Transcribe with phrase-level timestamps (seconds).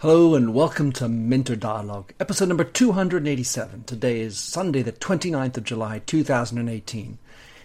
[0.00, 3.84] Hello and welcome to Minter Dialogue, episode number 287.
[3.84, 7.18] Today is Sunday, the 29th of July, 2018.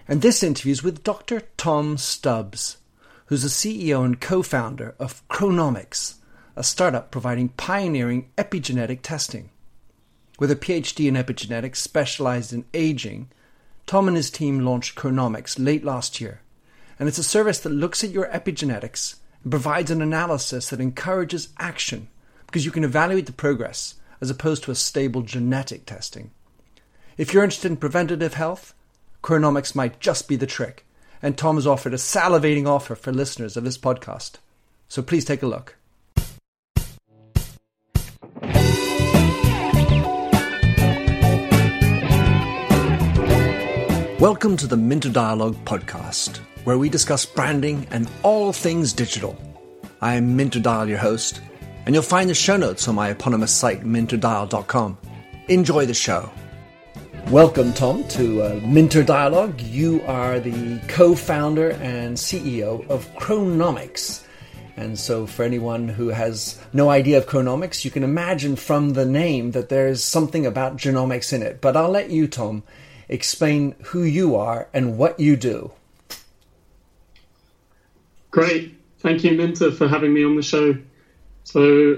[0.07, 1.41] And this interview is with Dr.
[1.57, 2.77] Tom Stubbs,
[3.25, 6.19] who's the CEO and co founder of Chronomics,
[6.55, 9.49] a startup providing pioneering epigenetic testing.
[10.39, 13.29] With a PhD in epigenetics specialized in aging,
[13.85, 16.39] Tom and his team launched Chronomics late last year.
[16.97, 21.49] And it's a service that looks at your epigenetics and provides an analysis that encourages
[21.59, 22.07] action
[22.51, 26.31] because you can evaluate the progress as opposed to a stable genetic testing.
[27.15, 28.73] If you're interested in preventative health,
[29.23, 30.85] Chronomics might just be the trick,
[31.21, 34.33] and Tom has offered a salivating offer for listeners of this podcast.
[34.89, 35.77] So please take a look.
[44.19, 49.37] Welcome to the Minter Dialogue podcast, where we discuss branding and all things digital.
[50.01, 51.39] I am Minter Dial, your host,
[51.85, 54.97] and you'll find the show notes on my eponymous site, minterdial.com.
[55.47, 56.29] Enjoy the show.
[57.29, 59.61] Welcome, Tom, to uh, Minter Dialogue.
[59.61, 64.25] You are the co founder and CEO of Chronomics.
[64.75, 69.05] And so, for anyone who has no idea of Chronomics, you can imagine from the
[69.05, 71.61] name that there's something about genomics in it.
[71.61, 72.63] But I'll let you, Tom,
[73.07, 75.71] explain who you are and what you do.
[78.29, 78.75] Great.
[78.99, 80.75] Thank you, Minter, for having me on the show.
[81.43, 81.97] So,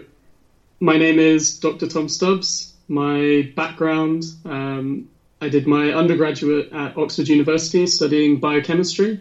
[0.80, 1.88] my name is Dr.
[1.88, 2.74] Tom Stubbs.
[2.88, 5.08] My background um,
[5.44, 9.20] I did my undergraduate at Oxford University studying biochemistry,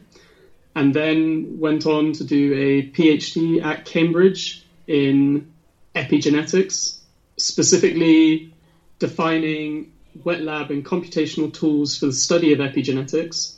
[0.76, 5.48] and then went on to do a PhD at Cambridge in
[5.96, 7.00] epigenetics,
[7.38, 8.46] specifically
[9.00, 9.88] defining
[10.22, 13.56] wet lab and computational tools for the study of epigenetics,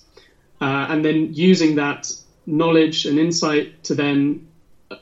[0.62, 2.10] uh, and then using that
[2.46, 4.40] knowledge and insight to then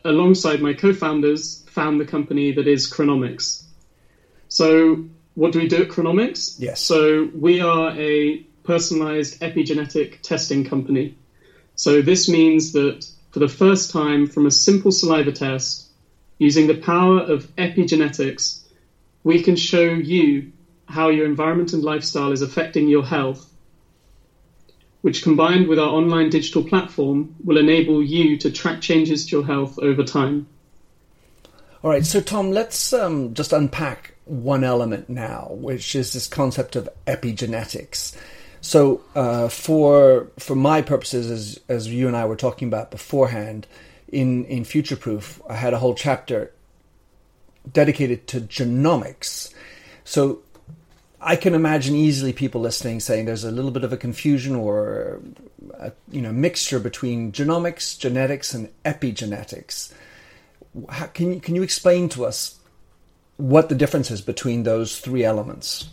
[0.04, 3.62] alongside my co-founders, found the company that is Chronomics.
[4.48, 6.54] So, what do we do at Chronomics?
[6.58, 6.80] Yes.
[6.80, 11.14] So, we are a personalized epigenetic testing company.
[11.74, 15.86] So, this means that for the first time, from a simple saliva test,
[16.38, 18.60] using the power of epigenetics,
[19.24, 20.50] we can show you
[20.86, 23.51] how your environment and lifestyle is affecting your health
[25.02, 29.46] which combined with our online digital platform will enable you to track changes to your
[29.46, 30.46] health over time.
[31.82, 36.76] All right, so Tom, let's um, just unpack one element now, which is this concept
[36.76, 38.16] of epigenetics.
[38.60, 43.66] So, uh, for for my purposes, as as you and I were talking about beforehand,
[44.12, 46.52] in in Future Proof, I had a whole chapter
[47.70, 49.52] dedicated to genomics.
[50.04, 50.42] So,
[51.24, 55.20] I can imagine easily people listening saying there's a little bit of a confusion or
[55.78, 59.92] a, you know mixture between genomics, genetics, and epigenetics.
[60.88, 62.58] How, can you can you explain to us
[63.36, 65.90] what the difference is between those three elements?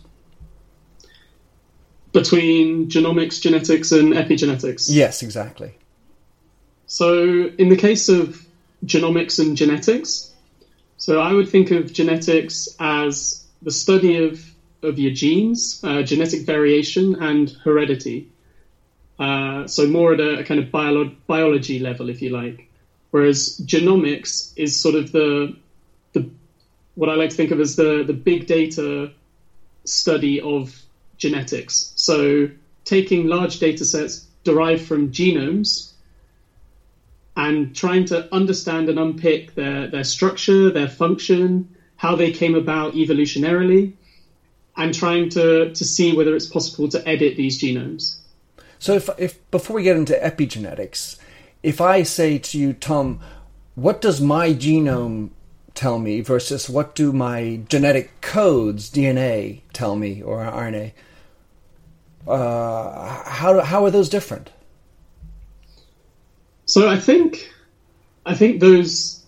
[2.11, 4.87] Between genomics, genetics, and epigenetics.
[4.89, 5.75] Yes, exactly.
[6.87, 8.43] So, in the case of
[8.83, 10.33] genomics and genetics,
[10.97, 14.43] so I would think of genetics as the study of
[14.83, 18.25] of your genes, uh, genetic variation, and heredity.
[19.17, 22.65] Uh, so more at a, a kind of bio- biology level, if you like.
[23.11, 25.55] Whereas genomics is sort of the
[26.13, 26.29] the
[26.95, 29.11] what I like to think of as the the big data
[29.85, 30.73] study of
[31.17, 31.91] genetics.
[31.95, 32.47] So
[32.85, 35.89] taking large data sets derived from genomes
[37.35, 42.93] and trying to understand and unpick their, their structure, their function, how they came about
[42.93, 43.93] evolutionarily,
[44.79, 48.15] and trying to, to see whether it's possible to edit these genomes.
[48.79, 51.19] So, if, if before we get into epigenetics,
[51.61, 53.19] if I say to you, Tom,
[53.75, 55.31] what does my genome
[55.75, 60.93] tell me versus what do my genetic codes, DNA, tell me or RNA?
[62.25, 64.49] Uh, how how are those different?
[66.65, 67.51] So I think
[68.25, 69.25] I think those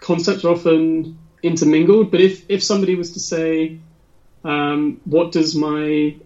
[0.00, 2.10] concepts are often intermingled.
[2.10, 3.78] But if if somebody was to say,
[4.44, 6.16] um, what does my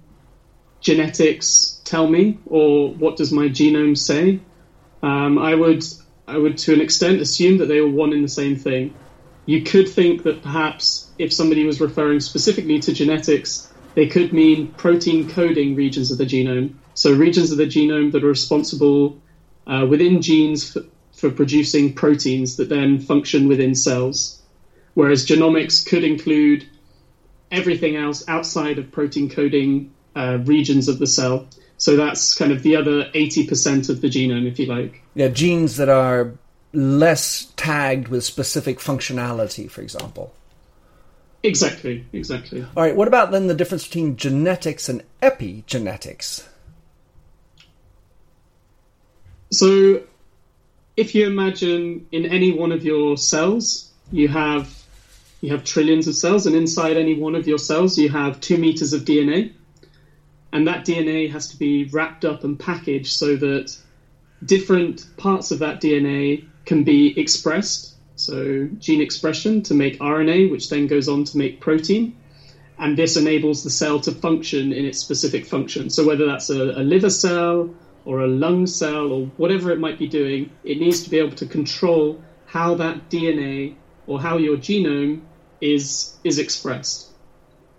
[0.80, 4.40] genetics tell me, or what does my genome say?
[5.02, 5.84] Um, I would,
[6.26, 8.94] I would, to an extent, assume that they are one in the same thing.
[9.46, 14.68] You could think that perhaps if somebody was referring specifically to genetics, they could mean
[14.72, 16.74] protein coding regions of the genome.
[16.94, 19.20] So regions of the genome that are responsible
[19.66, 20.82] uh, within genes for,
[21.12, 24.40] for producing proteins that then function within cells.
[24.94, 26.66] Whereas genomics could include
[27.52, 31.46] everything else outside of protein coding uh, regions of the cell.
[31.76, 35.02] So that's kind of the other 80% of the genome, if you like.
[35.14, 36.34] Yeah, genes that are
[36.72, 40.32] less tagged with specific functionality, for example.
[41.42, 42.64] Exactly, exactly.
[42.76, 46.46] All right, what about then the difference between genetics and epigenetics?
[49.50, 50.02] So,
[50.96, 54.81] if you imagine in any one of your cells, you have
[55.42, 58.56] you have trillions of cells, and inside any one of your cells, you have two
[58.56, 59.52] meters of DNA,
[60.52, 63.76] and that DNA has to be wrapped up and packaged so that
[64.44, 67.96] different parts of that DNA can be expressed.
[68.14, 72.16] So, gene expression to make RNA, which then goes on to make protein.
[72.78, 75.90] And this enables the cell to function in its specific function.
[75.90, 77.74] So, whether that's a, a liver cell
[78.04, 81.34] or a lung cell or whatever it might be doing, it needs to be able
[81.36, 83.74] to control how that DNA
[84.06, 85.22] or how your genome
[85.62, 87.08] is, is expressed.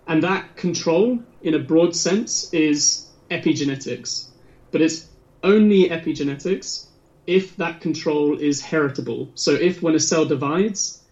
[0.08, 4.26] And that control, in a broad sense, is epigenetics.
[4.72, 5.06] But it's
[5.44, 6.86] only epigenetics
[7.26, 9.30] if that control is heritable.
[9.34, 11.02] So if when a cell divides,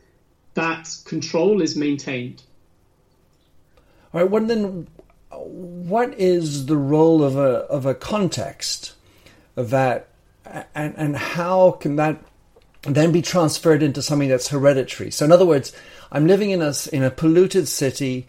[0.55, 2.43] that control is maintained.
[4.13, 4.31] All right.
[4.31, 4.89] Well, then,
[5.31, 8.93] what is the role of a of a context
[9.57, 10.09] of that,
[10.75, 12.23] and and how can that
[12.83, 15.11] then be transferred into something that's hereditary?
[15.11, 15.73] So, in other words,
[16.13, 18.29] I'm living in a in a polluted city.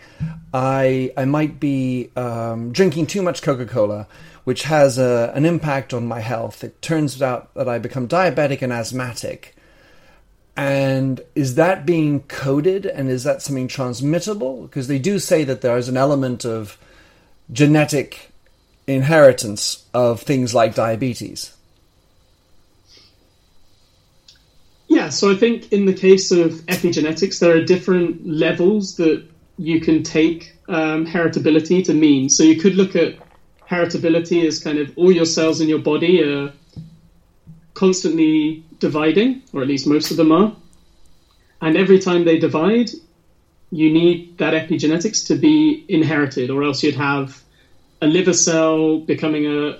[0.54, 4.08] I I might be um, drinking too much Coca Cola
[4.44, 6.64] which has a, an impact on my health.
[6.64, 9.56] It turns out that I become diabetic and asthmatic.
[10.56, 14.64] And is that being coded and is that something transmittable?
[14.64, 16.78] Because they do say that there is an element of
[17.52, 18.32] genetic
[18.86, 21.53] inheritance of things like diabetes.
[24.88, 29.24] Yeah, so I think in the case of epigenetics, there are different levels that
[29.58, 32.30] you can take um, heritability to mean.
[32.30, 33.16] So you could look at
[33.70, 36.54] heritability as kind of all your cells in your body are
[37.74, 40.56] constantly dividing, or at least most of them are.
[41.62, 42.90] And every time they divide,
[43.72, 47.42] you need that epigenetics to be inherited, or else you'd have
[48.02, 49.80] a liver cell becoming a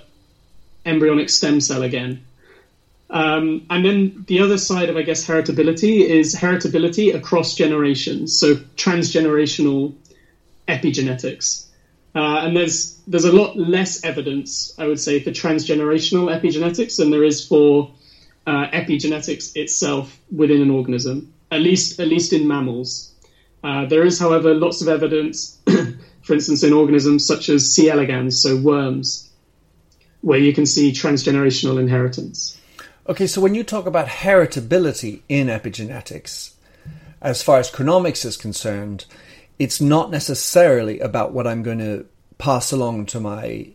[0.86, 2.24] embryonic stem cell again.
[3.10, 8.54] Um, and then the other side of, I guess, heritability is heritability across generations, so
[8.76, 9.94] transgenerational
[10.66, 11.66] epigenetics.
[12.14, 17.10] Uh, and there's there's a lot less evidence, I would say, for transgenerational epigenetics than
[17.10, 17.92] there is for
[18.46, 21.32] uh, epigenetics itself within an organism.
[21.50, 23.12] At least at least in mammals.
[23.64, 25.58] Uh, there is, however, lots of evidence,
[26.22, 27.88] for instance, in organisms such as C.
[27.88, 29.30] elegans, so worms,
[30.20, 32.58] where you can see transgenerational inheritance.
[33.06, 36.54] Okay, so when you talk about heritability in epigenetics,
[37.20, 39.04] as far as chronomics is concerned,
[39.58, 42.06] it's not necessarily about what I'm going to
[42.38, 43.68] pass along to my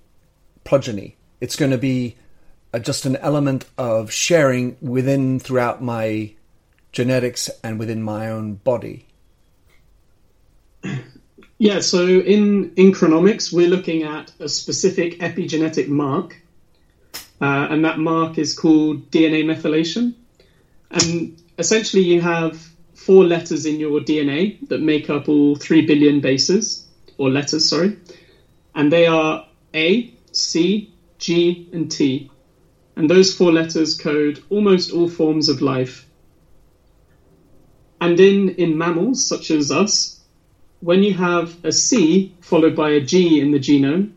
[0.64, 1.16] progeny.
[1.40, 2.16] It's going to be
[2.74, 6.34] a, just an element of sharing within throughout my
[6.92, 9.06] genetics and within my own body.
[11.60, 16.42] Yeah, so in, in chronomics, we're looking at a specific epigenetic mark,
[17.42, 20.14] uh, and that mark is called DNA methylation.
[20.92, 26.20] And essentially, you have four letters in your DNA that make up all three billion
[26.20, 26.86] bases,
[27.18, 27.98] or letters, sorry.
[28.76, 32.30] And they are A, C, G, and T.
[32.96, 36.06] And those four letters code almost all forms of life.
[38.02, 40.20] And in, in mammals, such as us,
[40.82, 44.12] when you have a C followed by a G in the genome,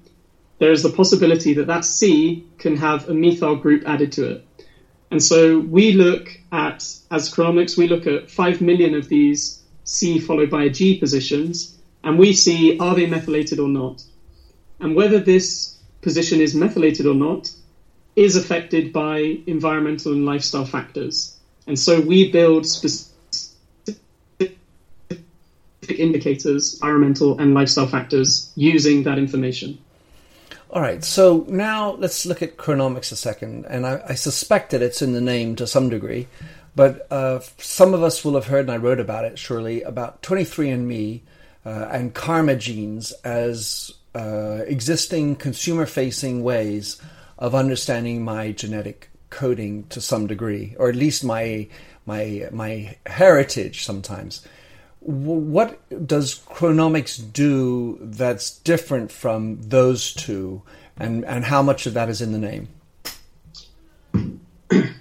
[0.59, 4.45] there is the possibility that that C can have a methyl group added to it.
[5.11, 10.19] And so we look at, as chronomics, we look at 5 million of these C
[10.19, 14.03] followed by a G positions, and we see are they methylated or not.
[14.81, 17.51] And whether this position is methylated or not
[18.17, 21.37] is affected by environmental and lifestyle factors.
[21.67, 23.13] And so we build specific
[25.89, 29.79] indicators, environmental and lifestyle factors, using that information.
[30.73, 34.81] All right, so now let's look at chronomics a second, and I, I suspect that
[34.81, 36.29] it's in the name to some degree,
[36.75, 40.23] but uh, some of us will have heard, and I wrote about it surely, about
[40.23, 41.21] 23andMe
[41.67, 46.99] uh, and karma genes as uh, existing consumer facing ways
[47.39, 51.69] of understanding my genetic coding to some degree, or at least my
[52.07, 54.47] my my heritage sometimes
[55.05, 60.63] what does chronomics do that's different from those two?
[60.97, 62.69] And and how much of that is in the name?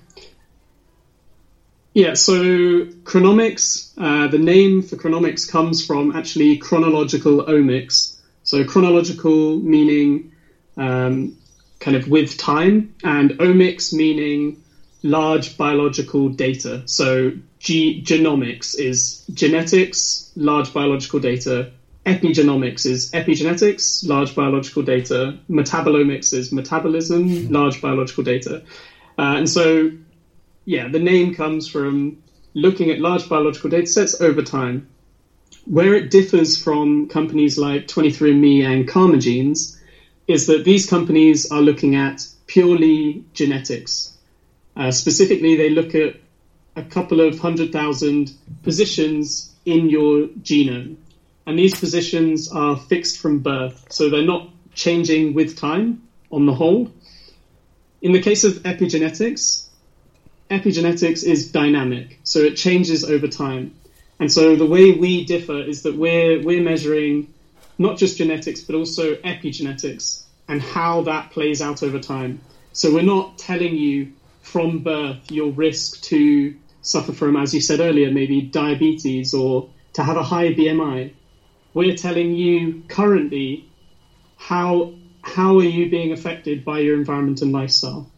[1.93, 8.17] Yeah so chronomics uh, the name for chronomics comes from actually chronological omics.
[8.43, 10.31] So chronological meaning
[10.77, 11.37] um,
[11.81, 14.63] kind of with time and omics meaning
[15.03, 16.81] large biological data.
[16.85, 17.31] So
[17.61, 21.69] G- genomics is genetics, large biological data.
[22.07, 25.37] Epigenomics is epigenetics, large biological data.
[25.47, 28.63] Metabolomics is metabolism, large biological data.
[29.19, 29.91] Uh, and so,
[30.65, 32.17] yeah, the name comes from
[32.55, 34.83] looking at large biological data sets over time.
[35.65, 39.77] Where it differs from companies like 23andMe and Karma Genes
[40.27, 44.11] is that these companies are looking at purely genetics.
[44.75, 46.15] Uh, specifically, they look at
[46.75, 48.31] a couple of hundred thousand
[48.63, 50.95] positions in your genome.
[51.45, 56.53] And these positions are fixed from birth, so they're not changing with time on the
[56.53, 56.91] whole.
[58.01, 59.67] In the case of epigenetics,
[60.49, 63.75] epigenetics is dynamic, so it changes over time.
[64.19, 67.33] And so the way we differ is that we're, we're measuring
[67.77, 72.41] not just genetics, but also epigenetics and how that plays out over time.
[72.73, 77.79] So we're not telling you from birth your risk to suffer from, as you said
[77.79, 81.13] earlier, maybe diabetes or to have a high BMI.
[81.73, 83.69] We're telling you currently
[84.37, 84.93] how
[85.23, 88.09] how are you being affected by your environment and lifestyle.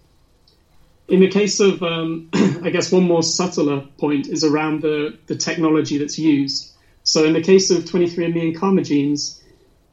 [1.10, 5.36] In the case of, um, I guess, one more subtler point is around the, the
[5.36, 6.72] technology that's used.
[7.04, 9.44] So, in the case of 23andMe and Karma Genes,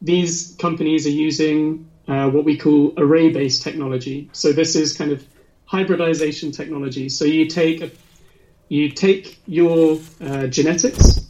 [0.00, 4.30] these companies are using uh, what we call array based technology.
[4.32, 5.26] So, this is kind of
[5.70, 7.08] hybridization technology.
[7.08, 7.90] So, you take a
[8.68, 11.26] you take your uh, genetics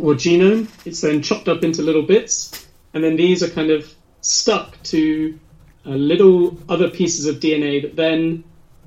[0.00, 3.94] or genome, it's then chopped up into little bits, and then these are kind of
[4.20, 5.38] stuck to
[5.84, 8.44] little other pieces of DNA that then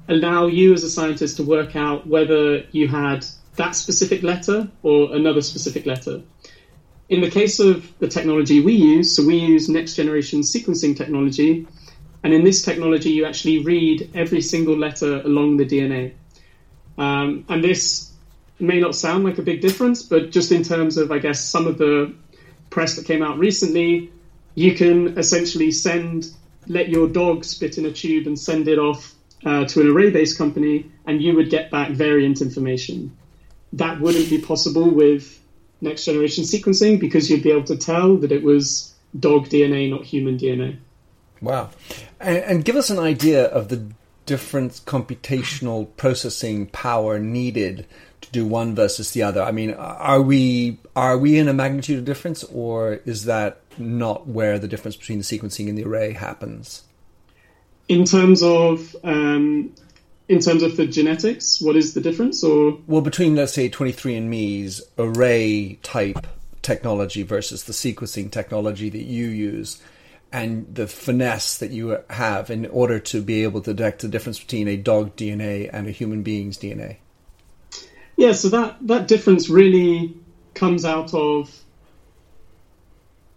[0.10, 3.25] allow you as a scientist to work out whether you had
[3.56, 6.22] that specific letter or another specific letter.
[7.10, 11.67] In the case of the technology we use, so we use next generation sequencing technology,
[12.24, 16.14] and in this technology, you actually read every single letter along the DNA.
[16.98, 18.12] Um, and this
[18.60, 21.68] may not sound like a big difference, but just in terms of, I guess, some
[21.68, 22.14] of the
[22.70, 24.12] press that came out recently,
[24.56, 26.32] you can essentially send,
[26.68, 29.14] let your dog spit in a tube and send it off
[29.46, 33.16] uh, to an array based company, and you would get back variant information.
[33.74, 35.40] That wouldn't be possible with
[35.82, 40.04] next generation sequencing because you'd be able to tell that it was dog DNA, not
[40.04, 40.78] human DNA.
[41.41, 41.70] Wow.
[42.20, 43.88] And, and give us an idea of the
[44.27, 47.88] different computational processing power needed
[48.22, 49.41] to do one versus the other?
[49.41, 54.27] I mean, are we are we in a magnitude of difference, or is that not
[54.27, 56.84] where the difference between the sequencing and the array happens?
[57.88, 59.74] In terms of um,
[60.27, 62.44] in terms of the genetics, what is the difference?
[62.44, 66.27] Or well, between let's say 23andMe's array type
[66.62, 69.82] technology versus the sequencing technology that you use
[70.31, 74.39] and the finesse that you have in order to be able to detect the difference
[74.39, 76.98] between a dog DNA and a human being's DNA?
[78.17, 80.15] Yeah, so that, that difference really
[80.53, 81.53] comes out of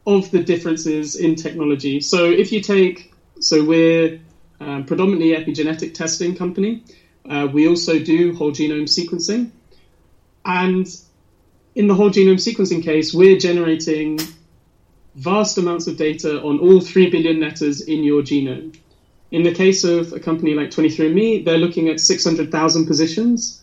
[0.06, 2.00] of the differences in technology.
[2.00, 4.18] So if you take, so we're
[4.61, 6.82] um, predominantly epigenetic testing company.
[7.28, 9.50] Uh, we also do whole genome sequencing,
[10.44, 10.87] and
[11.75, 14.18] in the whole genome sequencing case, we're generating
[15.14, 18.76] vast amounts of data on all 3 billion letters in your genome.
[19.31, 23.62] In the case of a company like 23andMe, they're looking at 600,000 positions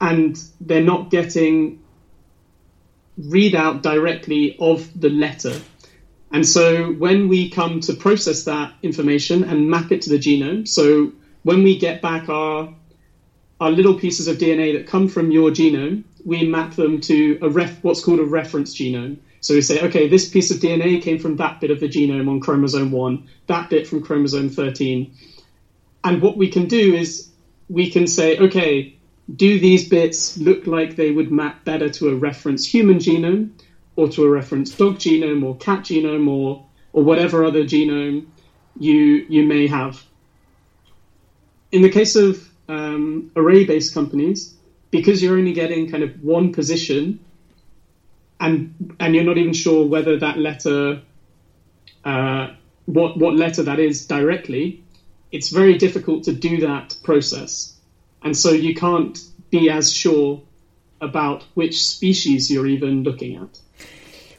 [0.00, 1.78] and they're not getting
[3.18, 5.60] readout directly of the letter.
[6.32, 10.66] And so when we come to process that information and map it to the genome,
[10.66, 12.72] so when we get back our
[13.60, 17.48] our little pieces of DNA that come from your genome, we map them to a
[17.50, 19.18] ref, what's called a reference genome.
[19.40, 22.28] So we say, okay, this piece of DNA came from that bit of the genome
[22.28, 25.10] on chromosome 1, that bit from chromosome 13.
[26.04, 27.30] And what we can do is
[27.68, 28.94] we can say, okay,
[29.34, 33.50] do these bits look like they would map better to a reference human genome
[33.96, 38.26] or to a reference dog genome or cat genome or, or whatever other genome
[38.78, 40.04] you, you may have?
[41.72, 44.54] In the case of um, array based companies,
[44.90, 47.20] because you're only getting kind of one position
[48.40, 51.02] and and you're not even sure whether that letter,
[52.04, 52.48] uh,
[52.86, 54.82] what what letter that is directly,
[55.30, 57.74] it's very difficult to do that process,
[58.22, 59.18] and so you can't
[59.50, 60.42] be as sure
[61.00, 63.60] about which species you're even looking at.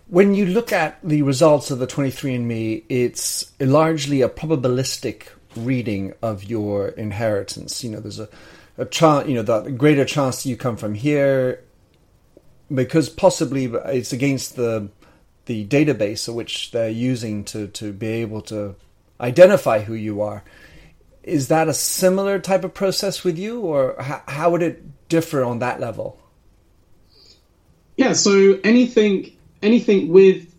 [0.08, 6.44] When you look at the results of the 23andMe, it's largely a probabilistic reading of
[6.44, 7.84] your inheritance.
[7.84, 8.28] You know, there's a,
[8.78, 11.62] a chance, you know, the greater chance you come from here
[12.74, 14.90] because possibly it's against the
[15.46, 18.76] the database which they're using to to be able to
[19.20, 20.44] identify who you are.
[21.24, 25.44] is that a similar type of process with you, or how, how would it differ
[25.44, 26.20] on that level?
[27.98, 30.52] Yeah, so anything anything with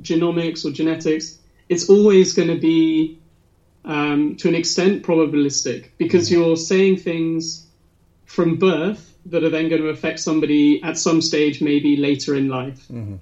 [0.00, 3.18] genomics or genetics, it's always going to be
[3.84, 6.40] um, to an extent probabilistic because mm-hmm.
[6.40, 7.66] you're saying things
[8.24, 12.48] from birth that are then going to affect somebody at some stage, maybe later in
[12.48, 12.86] life.
[12.88, 13.16] Mm-hmm.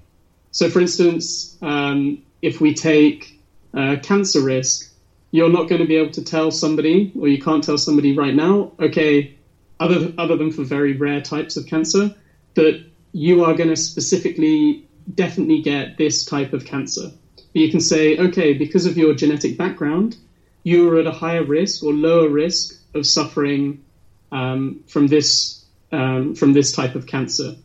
[0.51, 3.39] So, for instance, um, if we take
[3.73, 4.91] uh, cancer risk,
[5.31, 8.33] you're not going to be able to tell somebody, or you can't tell somebody right
[8.33, 9.35] now, okay,
[9.79, 12.15] other other than for very rare types of cancer,
[12.55, 17.11] that you are going to specifically definitely get this type of cancer.
[17.35, 20.17] But you can say, okay, because of your genetic background,
[20.63, 23.83] you are at a higher risk or lower risk of suffering
[24.31, 25.56] um, from this
[25.91, 27.55] um, from this type of cancer.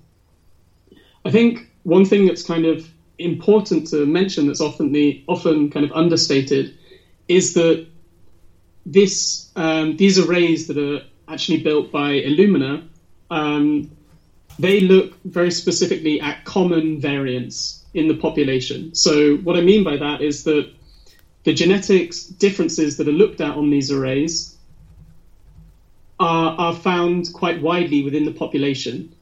[1.25, 2.89] I think one thing that's kind of
[3.19, 6.75] important to mention that's often the often kind of understated
[7.29, 7.87] is that
[8.85, 12.83] this um, these arrays that are actually built by Illumina
[13.31, 13.91] um,
[14.59, 18.95] they look very specifically at common variants in the population.
[18.95, 20.71] So what I mean by that is that
[21.45, 24.52] the genetics differences that are looked at on these arrays
[26.23, 29.13] are, are found quite widely within the population.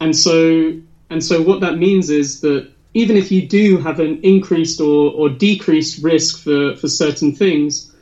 [0.00, 0.72] And so
[1.10, 5.12] and so what that means is that even if you do have an increased or,
[5.12, 7.92] or decreased risk for, for certain things,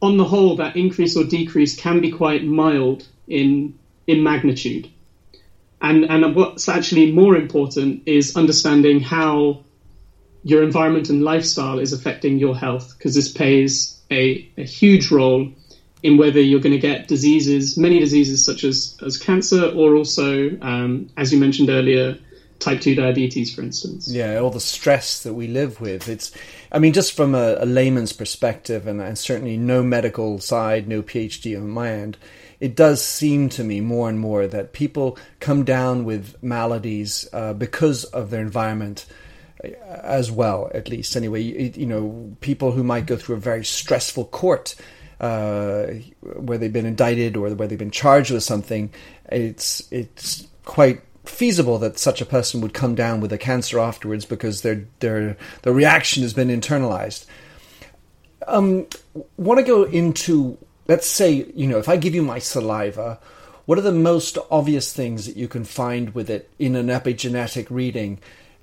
[0.00, 3.74] on the whole, that increase or decrease can be quite mild in
[4.06, 4.88] in magnitude.
[5.80, 9.64] And and what's actually more important is understanding how
[10.44, 15.50] your environment and lifestyle is affecting your health, because this plays a, a huge role
[16.06, 20.56] in whether you're going to get diseases, many diseases such as, as cancer, or also,
[20.60, 22.16] um, as you mentioned earlier,
[22.60, 24.08] type 2 diabetes, for instance.
[24.08, 26.08] Yeah, all the stress that we live with.
[26.08, 26.30] It's,
[26.70, 31.02] I mean, just from a, a layman's perspective, and, and, certainly no medical side, no
[31.02, 32.16] PhD on my end,
[32.60, 37.52] it does seem to me more and more that people come down with maladies uh,
[37.52, 39.06] because of their environment
[39.62, 39.68] uh,
[40.02, 41.16] as well, at least.
[41.16, 44.76] Anyway, you, you know, people who might go through a very stressful court.
[45.18, 45.86] Uh,
[46.20, 48.90] where they've been indicted or where they've been charged with something,
[49.30, 54.24] it's it's quite feasible that such a person would come down with a cancer afterwards
[54.24, 57.26] because their their the reaction has been internalized.
[58.46, 58.86] Um,
[59.36, 63.18] want to go into let's say you know if I give you my saliva,
[63.64, 67.66] what are the most obvious things that you can find with it in an epigenetic
[67.70, 68.20] reading?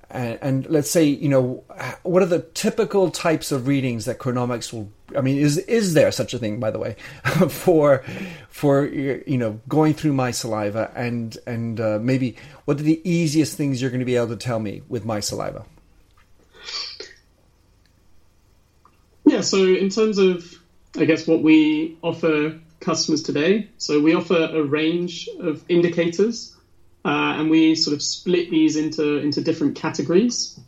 [0.10, 1.64] And, and, let's say you know
[2.04, 6.12] what are the typical types of readings that chronomics will i mean is is there
[6.12, 6.96] such a thing by the way
[7.50, 8.04] for
[8.50, 13.58] for you know going through my saliva and and uh, maybe what are the easiest
[13.58, 15.66] things you're going to be able to tell me with my saliva
[19.26, 20.54] yeah so in terms of
[20.98, 26.54] i guess what we offer customers today so we offer a range of indicators
[27.06, 30.60] uh, and we sort of split these into into different categories.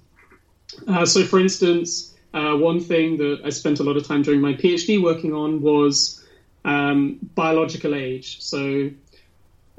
[0.87, 4.41] Uh, so, for instance, uh, one thing that I spent a lot of time during
[4.41, 6.21] my PhD working on was
[6.65, 8.41] um, biological age.
[8.41, 8.89] So,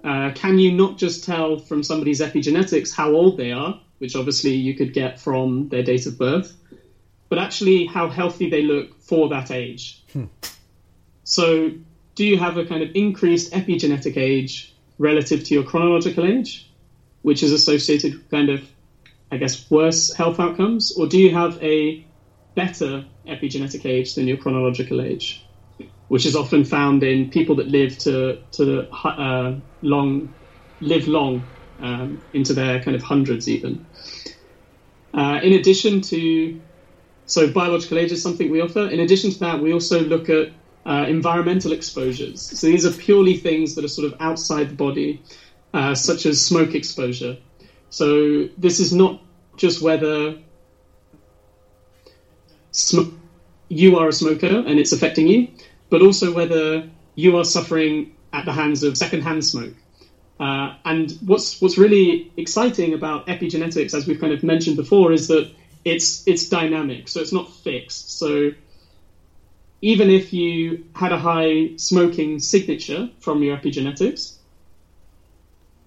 [0.03, 4.55] uh, can you not just tell from somebody's epigenetics how old they are, which obviously
[4.55, 6.57] you could get from their date of birth,
[7.29, 10.03] but actually how healthy they look for that age?
[10.15, 10.25] Hmm.
[11.25, 11.73] So,
[12.15, 16.71] do you have a kind of increased epigenetic age relative to your chronological age,
[17.21, 18.67] which is associated with kind of,
[19.31, 20.97] I guess, worse health outcomes?
[20.97, 22.06] Or do you have a
[22.57, 25.47] better epigenetic age than your chronological age,
[26.09, 30.35] which is often found in people that live to, to uh, long,
[30.81, 31.47] live long
[31.81, 33.87] um, into their kind of hundreds even.
[35.15, 36.61] Uh, in addition to,
[37.27, 38.89] so biological age is something we offer.
[38.89, 40.49] In addition to that, we also look at
[40.87, 42.41] uh, environmental exposures.
[42.59, 45.23] So these are purely things that are sort of outside the body,
[45.75, 47.37] uh, such as smoke exposure.
[47.91, 49.21] So this is not
[49.57, 50.39] just whether
[52.77, 53.11] sm-
[53.69, 55.49] you are a smoker and it's affecting you,
[55.91, 56.85] but also whether
[57.15, 59.75] you are suffering at the hands of secondhand smoke.
[60.39, 65.29] Uh, and what's what's really exciting about epigenetics, as we've kind of mentioned before, is
[65.29, 65.51] that
[65.85, 68.19] it's it's dynamic, so it's not fixed.
[68.19, 68.51] So
[69.81, 74.33] even if you had a high smoking signature from your epigenetics,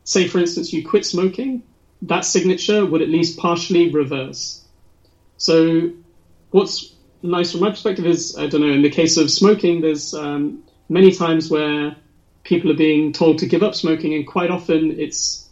[0.04, 1.62] say for instance you quit smoking,
[2.02, 4.62] that signature would at least partially reverse.
[5.38, 5.90] So,
[6.52, 8.72] what's nice from my perspective is I don't know.
[8.72, 11.96] In the case of smoking, there's um, many times where
[12.44, 15.48] people are being told to give up smoking, and quite often it's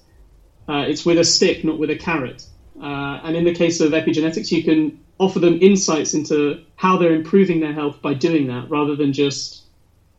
[0.68, 2.46] uh, it's with a stick, not with a carrot.
[2.82, 7.16] Uh, and in the case of epigenetics, you can offer them insights into how they're
[7.16, 9.64] improving their health by doing that, rather than just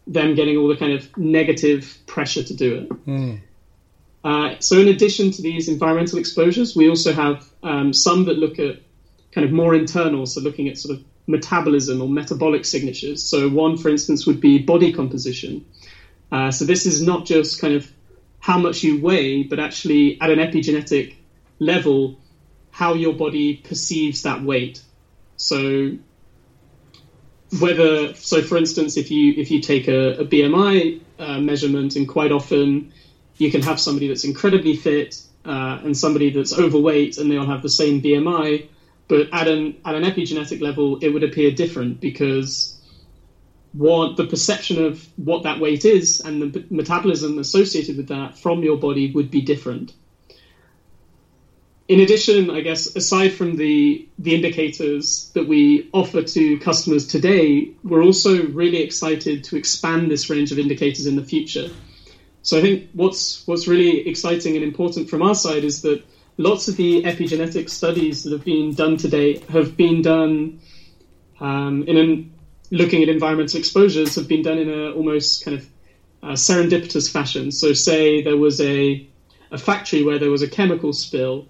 [0.06, 2.88] them getting all the kind of negative pressure to do it.
[3.06, 3.40] Mm.
[4.24, 8.58] Uh, so, in addition to these environmental exposures, we also have um, some that look
[8.58, 8.80] at
[9.32, 13.22] kind of more internal, so looking at sort of metabolism or metabolic signatures.
[13.22, 15.64] So, one, for instance, would be body composition.
[16.32, 17.90] Uh, so, this is not just kind of
[18.40, 21.14] how much you weigh, but actually at an epigenetic
[21.58, 22.18] level,
[22.70, 24.82] how your body perceives that weight.
[25.36, 25.98] So,
[27.60, 32.08] whether so, for instance, if you if you take a, a BMI uh, measurement, and
[32.08, 32.92] quite often
[33.36, 37.46] you can have somebody that's incredibly fit uh, and somebody that's overweight, and they all
[37.46, 38.68] have the same BMI,
[39.08, 42.78] but at an at an epigenetic level, it would appear different because
[43.72, 48.62] what the perception of what that weight is and the metabolism associated with that from
[48.62, 49.92] your body would be different.
[51.86, 57.70] In addition, I guess aside from the the indicators that we offer to customers today,
[57.82, 61.70] we're also really excited to expand this range of indicators in the future.
[62.42, 66.02] So I think what's what's really exciting and important from our side is that
[66.38, 70.60] lots of the epigenetic studies that have been done today have been done
[71.40, 72.32] um, in an
[72.70, 75.66] looking at environmental exposures have been done in a almost kind of
[76.22, 77.50] uh, serendipitous fashion.
[77.50, 79.06] So, say there was a
[79.50, 81.46] a factory where there was a chemical spill,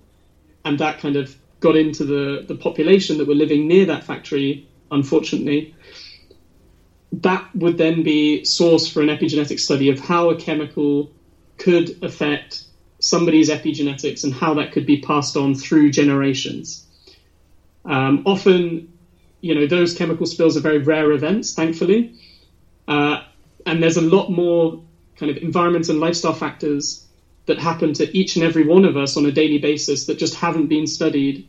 [0.64, 4.66] and that kind of got into the the population that were living near that factory.
[4.90, 5.74] Unfortunately,
[7.12, 11.10] that would then be source for an epigenetic study of how a chemical
[11.58, 12.64] could affect
[13.08, 16.86] somebody's epigenetics and how that could be passed on through generations.
[17.84, 18.92] Um, often,
[19.40, 22.12] you know, those chemical spills are very rare events, thankfully.
[22.86, 23.22] Uh,
[23.64, 24.82] and there's a lot more
[25.16, 27.06] kind of environment and lifestyle factors
[27.46, 30.34] that happen to each and every one of us on a daily basis that just
[30.34, 31.48] haven't been studied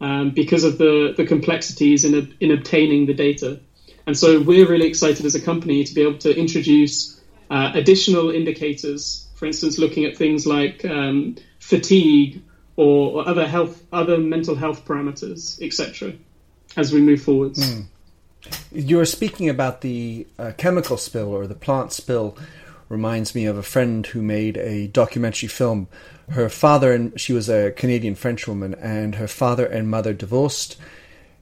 [0.00, 3.60] um, because of the, the complexities in, in obtaining the data.
[4.06, 8.30] And so we're really excited as a company to be able to introduce uh, additional
[8.30, 12.42] indicators, for instance, looking at things like um, fatigue
[12.74, 16.12] or, or, other health, other mental health parameters, etc
[16.76, 17.58] as we move forwards.
[17.58, 17.86] Mm.
[18.70, 22.36] You were speaking about the uh, chemical spill or the plant spill.
[22.88, 25.88] Reminds me of a friend who made a documentary film.
[26.30, 30.76] Her father and she was a Canadian French woman, and her father and mother divorced.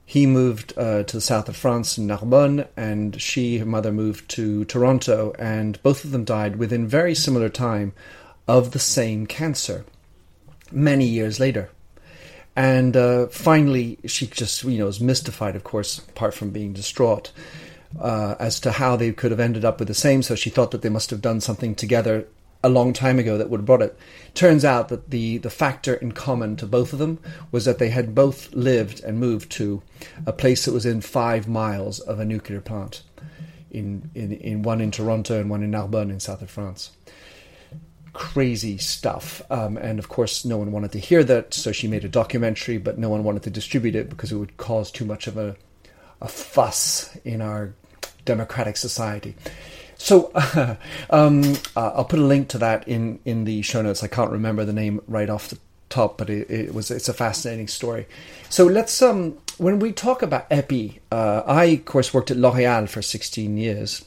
[0.05, 4.29] He moved uh, to the south of France in Narbonne, and she, her mother, moved
[4.31, 7.93] to Toronto, and both of them died within very similar time
[8.47, 9.83] of the same cancer.
[10.71, 11.69] Many years later.
[12.55, 17.31] And uh, finally, she just, you know, was mystified, of course, apart from being distraught,
[17.99, 20.21] uh, as to how they could have ended up with the same.
[20.21, 22.27] So she thought that they must have done something together
[22.65, 23.95] a long time ago that would have brought it.
[24.33, 27.19] Turns out that the, the factor in common to both of them
[27.51, 29.83] was that they had both lived and moved to
[30.25, 33.03] a place that was in five miles of a nuclear plant,
[33.69, 36.89] in, in, in one in Toronto and one in Narbonne in south of France
[38.13, 39.41] crazy stuff.
[39.51, 42.77] Um, and of course, no one wanted to hear that, so she made a documentary,
[42.77, 45.57] but no one wanted to distribute it because it would cause too much of a,
[46.21, 47.73] a fuss in our
[48.23, 49.35] democratic society.
[49.97, 50.75] So uh,
[51.09, 51.43] um,
[51.75, 54.03] uh, I'll put a link to that in, in the show notes.
[54.03, 55.57] I can't remember the name right off the
[55.89, 58.05] top, but it, it was it's a fascinating story.
[58.49, 62.89] So let's um, when we talk about epi, uh, I of course worked at L'Oréal
[62.89, 64.05] for 16 years.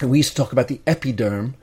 [0.00, 1.54] And we used to talk about the epiderm,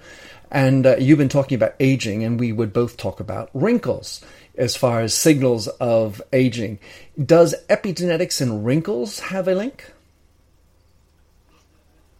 [0.51, 4.21] and uh, you've been talking about aging, and we would both talk about wrinkles
[4.55, 6.77] as far as signals of aging.
[7.23, 9.91] Does epigenetics and wrinkles have a link?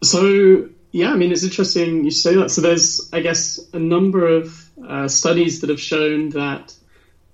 [0.03, 2.49] So, yeah, I mean, it's interesting you say that.
[2.49, 6.73] So, there's, I guess, a number of uh, studies that have shown that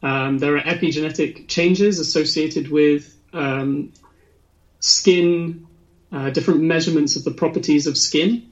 [0.01, 3.93] um, there are epigenetic changes associated with um,
[4.79, 5.67] skin,
[6.11, 8.49] uh, different measurements of the properties of skin.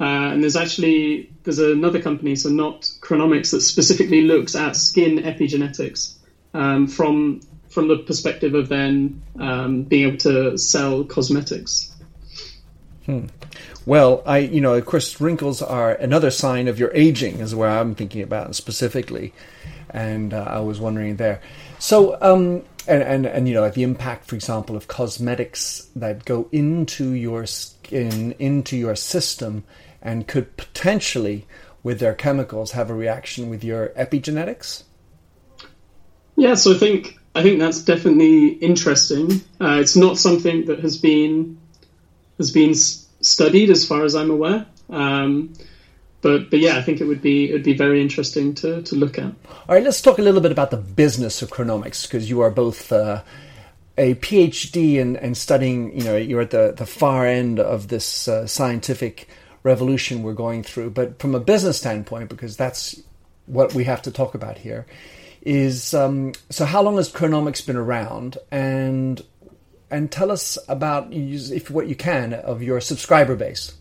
[0.00, 5.18] Uh, and there's actually there's another company, so not Chronomics, that specifically looks at skin
[5.18, 6.14] epigenetics
[6.52, 11.92] um, from from the perspective of then um, being able to sell cosmetics.
[13.04, 13.26] Hmm.
[13.86, 17.68] Well, I you know of course wrinkles are another sign of your aging, is where
[17.68, 19.32] I'm thinking about specifically,
[19.90, 21.40] and uh, I was wondering there.
[21.78, 22.18] So.
[22.20, 27.12] Um, and, and, and you know the impact, for example, of cosmetics that go into
[27.12, 29.64] your skin, into your system,
[30.02, 31.46] and could potentially,
[31.82, 34.82] with their chemicals, have a reaction with your epigenetics?
[36.36, 39.40] Yeah, so I think I think that's definitely interesting.
[39.60, 41.58] Uh, it's not something that has been
[42.38, 42.74] has been
[43.24, 44.66] studied, as far as I'm aware.
[44.90, 45.52] Um,
[46.20, 48.94] but but yeah, I think it would be it would be very interesting to to
[48.94, 49.24] look at.
[49.24, 52.50] All right, let's talk a little bit about the business of Chronomics because you are
[52.50, 52.92] both.
[52.92, 53.22] Uh,
[53.96, 58.26] a PhD and and studying, you know, you're at the the far end of this
[58.26, 59.28] uh, scientific
[59.62, 60.90] revolution we're going through.
[60.90, 63.00] But from a business standpoint, because that's
[63.46, 64.86] what we have to talk about here,
[65.42, 69.22] is um, so how long has Chronomics been around, and
[69.90, 73.72] and tell us about if what you can of your subscriber base.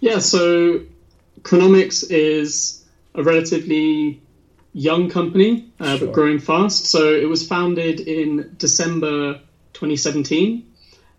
[0.00, 0.80] Yeah, so
[1.42, 4.20] Chronomics is a relatively
[4.72, 6.06] young company, uh, sure.
[6.06, 6.86] but growing fast.
[6.86, 9.40] So it was founded in December
[9.72, 10.64] 2017.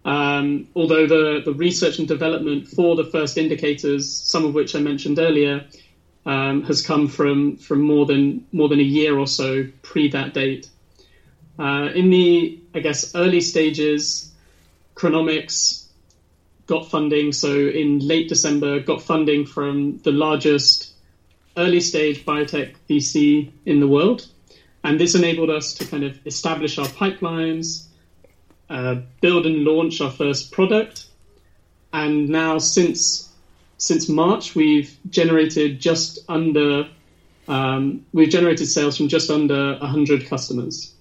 [0.05, 4.79] Um, although the, the research and development for the first indicators, some of which I
[4.79, 5.65] mentioned earlier,
[6.25, 10.33] um, has come from from more than more than a year or so pre that
[10.33, 10.69] date.
[11.59, 14.31] Uh, in the I guess early stages,
[14.95, 15.85] Chronomics
[16.67, 17.33] got funding.
[17.33, 20.93] So in late December, got funding from the largest
[21.57, 24.27] early stage biotech VC in the world,
[24.83, 27.87] and this enabled us to kind of establish our pipelines,
[28.69, 31.07] uh, build and launch our first product,
[31.91, 33.29] and now since
[33.77, 36.87] since March, we've generated just under
[37.47, 40.93] um, we've generated sales from just under 100 customers.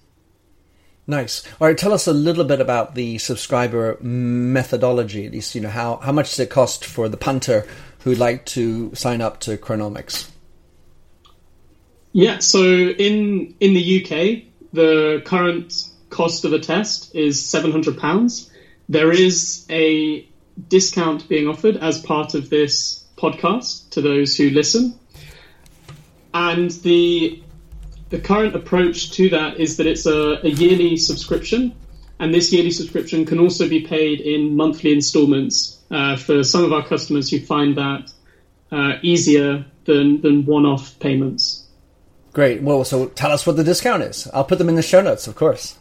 [1.09, 1.43] Nice.
[1.59, 5.25] All right, tell us a little bit about the subscriber methodology.
[5.25, 7.65] At least, you know, how, how much does it cost for the punter
[8.03, 10.29] who'd like to sign up to Chronomics?
[12.11, 17.97] Yeah, so in in the UK, the current cost of a test is seven hundred
[17.97, 18.51] pounds.
[18.87, 20.27] There is a
[20.67, 24.99] discount being offered as part of this podcast to those who listen.
[26.35, 27.41] And the
[28.09, 31.75] the current approach to that is that it's a, a yearly subscription,
[32.19, 36.73] and this yearly subscription can also be paid in monthly installments uh, for some of
[36.73, 38.11] our customers who find that
[38.71, 41.65] uh, easier than than one-off payments.
[42.33, 42.61] Great.
[42.61, 44.27] Well, so tell us what the discount is.
[44.33, 45.77] I'll put them in the show notes, of course.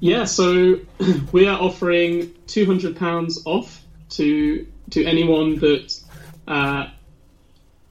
[0.00, 0.80] Yeah, so
[1.32, 6.00] we are offering two hundred pounds off to to anyone that
[6.46, 6.88] uh,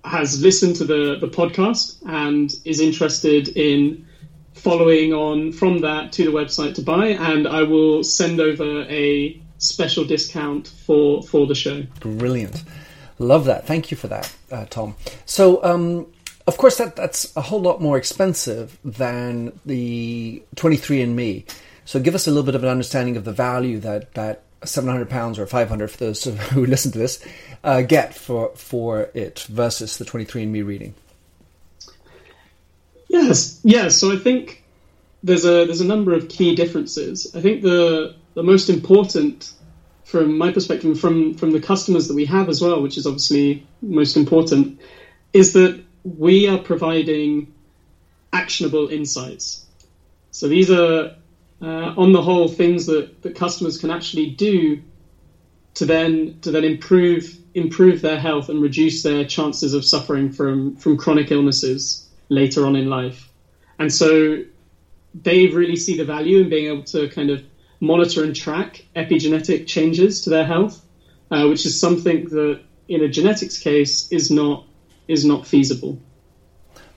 [0.06, 4.08] has listened to the the podcast and is interested in
[4.54, 9.42] following on from that to the website to buy, and I will send over a
[9.58, 11.84] special discount for for the show.
[12.00, 12.64] Brilliant,
[13.20, 13.66] love that.
[13.66, 14.96] Thank you for that, uh, Tom.
[15.26, 15.64] So.
[15.64, 16.08] Um,
[16.48, 21.44] of course, that, that's a whole lot more expensive than the 23andMe.
[21.86, 25.10] So give us a little bit of an understanding of the value that that 700
[25.10, 27.24] pounds or 500 for those who listen to this
[27.64, 30.94] uh, get for for it versus the 23andMe reading.
[33.08, 33.98] Yes, yes.
[33.98, 34.64] So I think
[35.24, 37.34] there's a there's a number of key differences.
[37.36, 39.52] I think the the most important
[40.04, 43.66] from my perspective, from from the customers that we have as well, which is obviously
[43.82, 44.80] most important,
[45.34, 47.52] is that we are providing
[48.32, 49.66] actionable insights.
[50.32, 51.16] So these are
[51.62, 54.82] uh, on the whole, things that, that customers can actually do
[55.76, 60.76] to then to then improve improve their health and reduce their chances of suffering from
[60.76, 63.30] from chronic illnesses later on in life.
[63.78, 64.44] And so
[65.14, 67.42] they really see the value in being able to kind of
[67.80, 70.82] monitor and track epigenetic changes to their health,
[71.32, 74.66] uh, which is something that in a genetics case is not
[75.08, 76.00] is not feasible.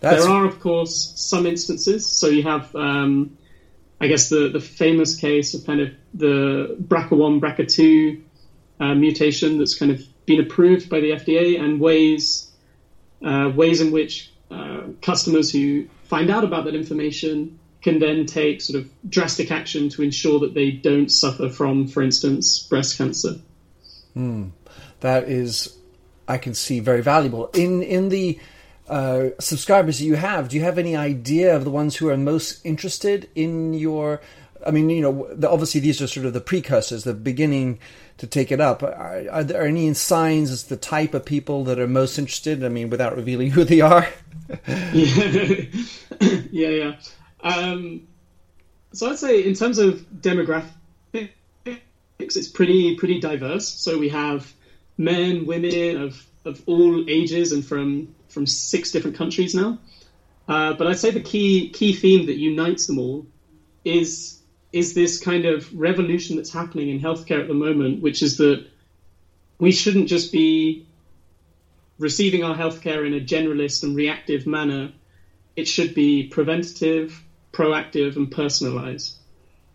[0.01, 0.25] That's...
[0.25, 2.07] There are, of course, some instances.
[2.07, 3.37] So you have um,
[4.01, 8.23] I guess the, the famous case of kind of the BRCA1, BRCA2
[8.81, 12.51] uh, mutation that's kind of been approved by the FDA and ways
[13.25, 18.61] uh, ways in which uh, customers who find out about that information can then take
[18.61, 23.37] sort of drastic action to ensure that they don't suffer from, for instance, breast cancer.
[24.17, 24.51] Mm,
[25.01, 25.77] that is,
[26.27, 28.39] I can see, very valuable in in the
[28.89, 32.65] uh, subscribers you have, do you have any idea of the ones who are most
[32.65, 34.21] interested in your?
[34.67, 37.79] I mean, you know, the, obviously these are sort of the precursors, the beginning
[38.17, 38.83] to take it up.
[38.83, 42.65] Are, are, there any signs as the type of people that are most interested?
[42.65, 44.09] I mean, without revealing who they are.
[44.67, 45.63] yeah,
[46.51, 46.97] yeah, yeah.
[47.43, 48.09] Um,
[48.93, 50.71] so I'd say in terms of demographics,
[52.19, 53.69] it's pretty pretty diverse.
[53.69, 54.53] So we have
[54.97, 59.77] men, women of of all ages and from from six different countries now.
[60.47, 63.27] Uh, but I'd say the key key theme that unites them all
[63.85, 64.39] is
[64.73, 68.65] is this kind of revolution that's happening in healthcare at the moment, which is that
[69.59, 70.87] we shouldn't just be
[71.99, 74.93] receiving our healthcare in a generalist and reactive manner.
[75.57, 77.21] It should be preventative,
[77.53, 79.17] proactive, and personalized.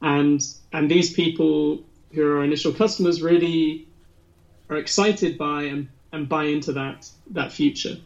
[0.02, 3.86] And and these people who are our initial customers really
[4.70, 7.98] are excited by and, and buy into that that future.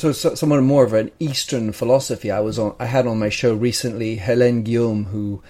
[0.00, 2.30] So, so someone more of an Eastern philosophy.
[2.30, 2.74] I was on.
[2.78, 5.42] I had on my show recently Hélène Guillaume, who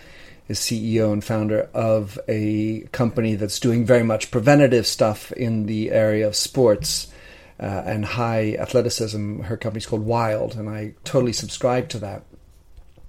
[0.48, 5.92] is CEO and founder of a company that's doing very much preventative stuff in the
[5.92, 7.12] area of sports
[7.60, 9.42] uh, and high athleticism.
[9.42, 12.24] Her company's called Wild, and I totally subscribe to that.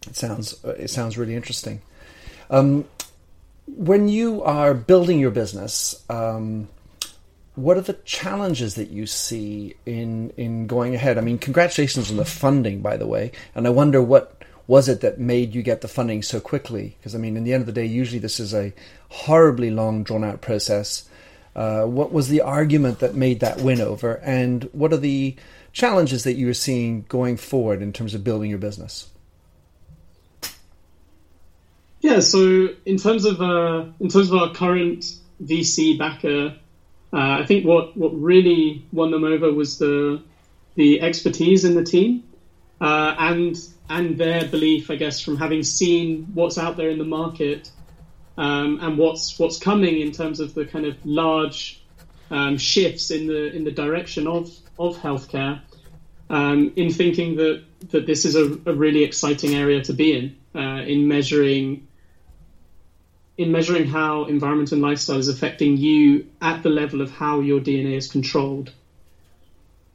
[0.08, 1.82] It sounds it sounds really interesting.
[2.52, 2.86] Um,
[3.66, 6.68] when you are building your business, um,
[7.56, 11.18] what are the challenges that you see in in going ahead?
[11.18, 15.02] I mean, congratulations on the funding, by the way, and I wonder what was it
[15.02, 16.96] that made you get the funding so quickly?
[16.98, 18.74] Because I mean, in the end of the day, usually this is a
[19.10, 21.10] horribly long, drawn out process.
[21.54, 25.36] Uh, what was the argument that made that win over, and what are the
[25.74, 29.10] challenges that you're seeing going forward in terms of building your business?
[32.00, 35.06] Yeah, so in terms of uh, in terms of our current
[35.44, 36.56] VC backer,
[37.14, 40.22] I think what, what really won them over was the
[40.76, 42.24] the expertise in the team
[42.80, 43.58] uh, and
[43.90, 47.70] and their belief, I guess, from having seen what's out there in the market
[48.38, 51.84] um, and what's what's coming in terms of the kind of large
[52.30, 55.62] um, shifts in the in the direction of of healthcare.
[56.30, 60.38] Um, in thinking that that this is a, a, really exciting area to be in
[60.56, 61.88] uh, in measuring
[63.38, 67.60] in measuring how environment and lifestyle is affecting you at the level of how your
[67.60, 68.72] DNA is controlled.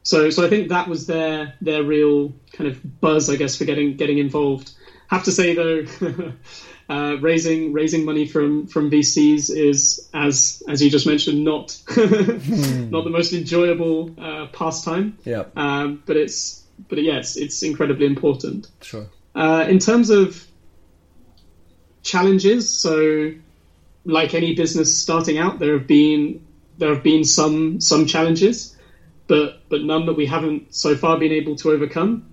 [0.03, 3.65] So, so I think that was their their real kind of buzz, I guess, for
[3.65, 4.71] getting getting involved.
[5.07, 5.85] Have to say though,
[6.89, 13.03] uh, raising raising money from from VCs is, as as you just mentioned, not not
[13.03, 15.17] the most enjoyable uh, pastime.
[15.25, 15.43] Yeah.
[15.57, 18.67] Um, but it's but yes, it's incredibly important.
[18.81, 19.07] Sure.
[19.35, 20.46] Uh, in terms of
[22.07, 23.31] challenges, so
[24.05, 26.41] like any business starting out, there have been
[26.77, 28.77] there have been some some challenges
[29.27, 32.23] but but none that we haven't so far been able to overcome.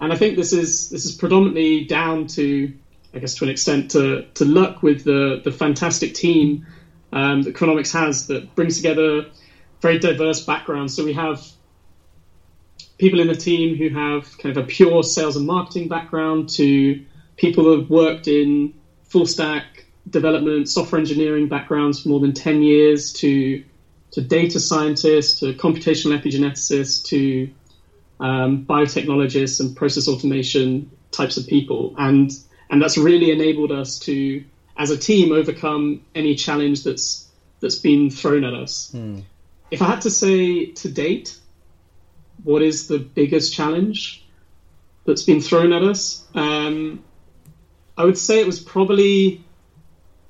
[0.00, 2.72] And I think this is this is predominantly down to,
[3.14, 6.66] I guess, to an extent, to to luck with the the fantastic team
[7.12, 9.26] um, that Chronomics has that brings together
[9.82, 10.94] very diverse backgrounds.
[10.94, 11.46] So we have
[12.98, 16.98] people in the team who have kind of a pure sales and marketing background to
[17.36, 18.74] people who have worked in
[19.10, 23.64] full stack development, software engineering backgrounds for more than 10 years to
[24.12, 27.48] to data scientists, to computational epigeneticists, to
[28.18, 32.32] um, biotechnologists and process automation types of people, and
[32.70, 34.44] and that's really enabled us to,
[34.76, 37.28] as a team, overcome any challenge that's
[37.60, 38.90] that's been thrown at us.
[38.90, 39.20] Hmm.
[39.70, 41.38] If I had to say to date,
[42.42, 44.24] what is the biggest challenge
[45.04, 46.24] that's been thrown at us?
[46.34, 47.04] Um,
[48.00, 49.44] I would say it was probably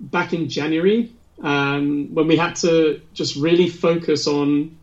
[0.01, 4.77] back in January um, when we had to just really focus on,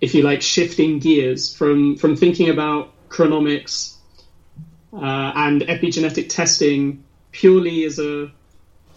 [0.00, 3.94] if you like, shifting gears from from thinking about chronomics
[4.94, 8.30] uh, and epigenetic testing purely as a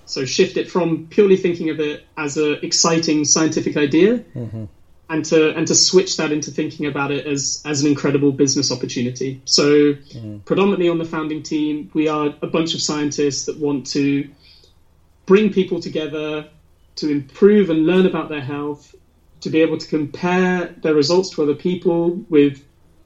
[0.05, 4.65] so shift it from purely thinking of it as an exciting scientific idea mm-hmm.
[5.09, 8.71] And to and to switch that into thinking about it as as an incredible business
[8.71, 10.45] opportunity so mm.
[10.45, 14.29] predominantly on the founding team we are a bunch of scientists that want to
[15.29, 16.49] bring people together
[16.99, 18.95] to improve and learn about their health,
[19.41, 22.61] to be able to compare their results to other people with,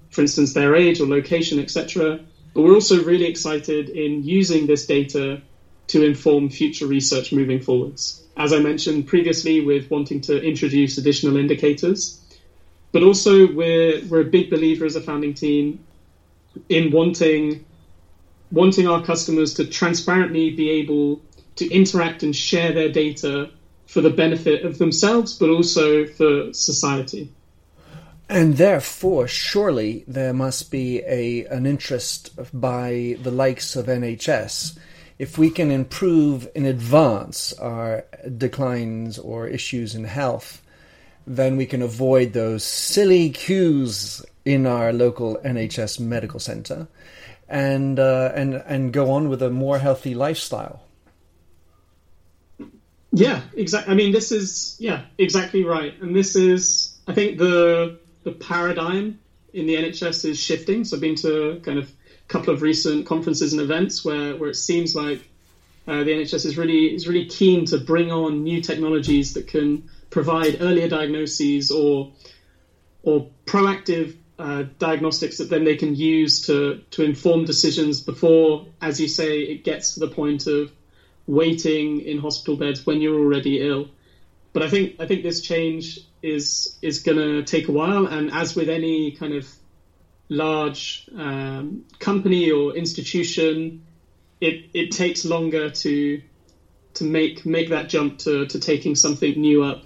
[0.10, 2.20] for instance, their age or location, etc.
[2.54, 5.42] But we're also really excited in using this data
[5.88, 8.23] to inform future research moving forwards.
[8.36, 12.20] As I mentioned previously, with wanting to introduce additional indicators,
[12.92, 15.84] but also we're we're a big believer as a founding team
[16.70, 17.66] in wanting
[18.52, 21.22] wanting our customers to transparently be able
[21.56, 23.50] to interact and share their data
[23.88, 27.32] for the benefit of themselves, but also for society.
[28.30, 34.78] And therefore, surely there must be a an interest by the likes of NHS.
[35.24, 38.04] If we can improve in advance our
[38.38, 40.62] declines or issues in health,
[41.26, 46.90] then we can avoid those silly queues in our local NHS medical centre,
[47.48, 50.84] and uh, and and go on with a more healthy lifestyle.
[53.14, 53.94] Yeah, exactly.
[53.94, 55.94] I mean, this is yeah, exactly right.
[56.02, 59.20] And this is, I think the the paradigm
[59.54, 60.84] in the NHS is shifting.
[60.84, 61.90] So I've been to kind of
[62.34, 65.22] couple of recent conferences and events where where it seems like
[65.88, 69.88] uh, the NHS is really is really keen to bring on new technologies that can
[70.10, 72.12] provide earlier diagnoses or
[73.04, 79.00] or proactive uh, diagnostics that then they can use to to inform decisions before, as
[79.00, 80.72] you say, it gets to the point of
[81.28, 83.90] waiting in hospital beds when you're already ill.
[84.54, 88.32] But I think I think this change is is going to take a while, and
[88.32, 89.48] as with any kind of
[90.34, 93.84] large um, company or institution,
[94.42, 96.22] it it takes longer to
[96.96, 99.84] to make make that jump to, to taking something new up.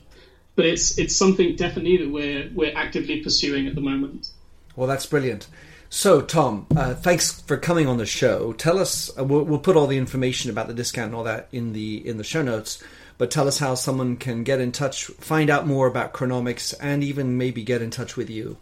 [0.55, 4.31] But it's it's something definitely that we're we're actively pursuing at the moment.
[4.75, 5.47] Well, that's brilliant.
[5.89, 8.51] So, Tom, uh, thanks for coming on the show.
[8.53, 9.09] Tell us.
[9.17, 12.05] Uh, we'll, we'll, put all the information about the discount and all that in the
[12.05, 12.83] in the show notes.
[13.17, 17.03] But tell us how someone can get in touch, find out more about Chronomics, and
[17.03, 18.57] even maybe get in touch with you.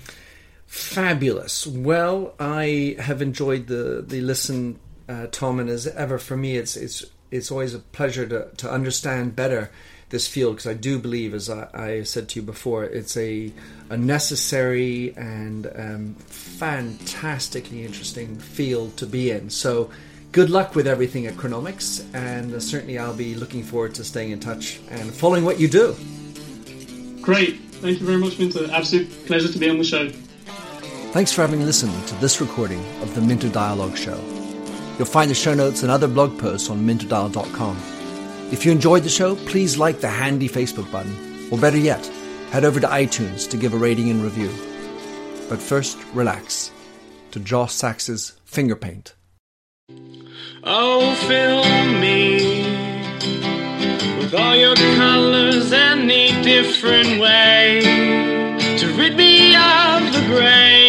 [0.67, 1.67] Fabulous.
[1.67, 6.77] Well, I have enjoyed the, the listen uh, Tom, and as ever for me, it's
[6.77, 9.71] it's it's always a pleasure to to understand better
[10.15, 13.53] this field because I do believe, as I, I, said to you before, it's a
[13.91, 19.51] a necessary and um, fantastically interesting field to be in.
[19.51, 19.91] So.
[20.33, 24.33] Good luck with everything at Chronomics, and uh, certainly I'll be looking forward to staying
[24.33, 25.95] in touch and following what you do.
[27.23, 27.61] Great.
[27.79, 28.69] Thank you very much, Minter.
[28.73, 30.09] Absolute pleasure to be on the show.
[31.13, 34.21] Thanks for having listened to this recording of the Minter Dialogue Show.
[34.99, 37.94] You'll find the show notes and other blog posts on minterdial.com.
[38.55, 42.07] If you enjoyed the show, please like the handy Facebook button, or better yet,
[42.53, 44.49] head over to iTunes to give a rating and review.
[45.49, 46.71] But first, relax
[47.33, 49.17] to Josh Sachs's Finger Paint.
[50.63, 51.65] Oh, fill
[51.99, 52.63] me
[54.19, 57.81] with all your colors any different way
[58.79, 60.84] to rid me of the gray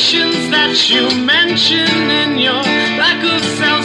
[0.00, 2.62] imperfections that you mention in your
[2.96, 3.84] lack of self